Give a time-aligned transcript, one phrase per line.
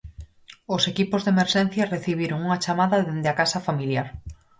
[0.75, 4.07] Os equipos de emerxencias recibiron unha chamada dende a casa familiar.